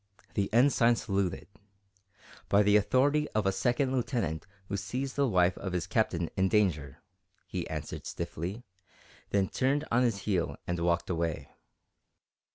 [0.33, 1.45] The Ensign saluted.
[2.49, 6.49] "By the authority of a Second Lieutenant who sees the wife of his Captain in
[6.49, 7.03] danger,"
[7.45, 8.63] he answered stiffly,
[9.29, 11.49] then turned on his heel and walked away.